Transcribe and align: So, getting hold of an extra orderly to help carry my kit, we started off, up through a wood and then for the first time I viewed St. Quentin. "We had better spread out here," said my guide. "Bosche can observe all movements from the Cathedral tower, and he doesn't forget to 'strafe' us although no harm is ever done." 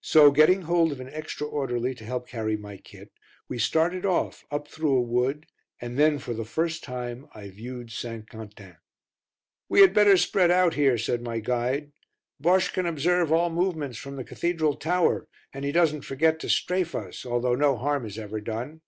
So, 0.00 0.32
getting 0.32 0.62
hold 0.62 0.90
of 0.90 0.98
an 0.98 1.08
extra 1.10 1.46
orderly 1.46 1.94
to 1.94 2.04
help 2.04 2.26
carry 2.28 2.56
my 2.56 2.76
kit, 2.76 3.12
we 3.46 3.56
started 3.60 4.04
off, 4.04 4.44
up 4.50 4.66
through 4.66 4.96
a 4.96 5.00
wood 5.00 5.46
and 5.80 5.96
then 5.96 6.18
for 6.18 6.34
the 6.34 6.44
first 6.44 6.82
time 6.82 7.28
I 7.36 7.50
viewed 7.50 7.92
St. 7.92 8.28
Quentin. 8.28 8.78
"We 9.68 9.82
had 9.82 9.94
better 9.94 10.16
spread 10.16 10.50
out 10.50 10.74
here," 10.74 10.98
said 10.98 11.22
my 11.22 11.38
guide. 11.38 11.92
"Bosche 12.40 12.72
can 12.72 12.84
observe 12.86 13.30
all 13.30 13.48
movements 13.48 13.96
from 13.96 14.16
the 14.16 14.24
Cathedral 14.24 14.74
tower, 14.74 15.28
and 15.54 15.64
he 15.64 15.70
doesn't 15.70 16.02
forget 16.02 16.40
to 16.40 16.48
'strafe' 16.48 16.96
us 16.96 17.24
although 17.24 17.54
no 17.54 17.76
harm 17.76 18.04
is 18.04 18.18
ever 18.18 18.40
done." 18.40 18.80